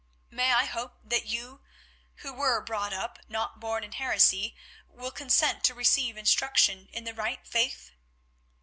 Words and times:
May 0.31 0.51
I 0.51 0.65
hope 0.65 0.95
that 1.03 1.27
you, 1.27 1.61
who 2.15 2.33
were 2.33 2.59
brought 2.59 2.91
up 2.91 3.17
but 3.17 3.29
not 3.29 3.59
born 3.59 3.83
in 3.83 3.91
heresy, 3.91 4.55
will 4.87 5.11
consent 5.11 5.63
to 5.65 5.75
receive 5.75 6.17
instruction 6.17 6.87
in 6.91 7.03
the 7.03 7.13
right 7.13 7.45
faith?" 7.47 7.91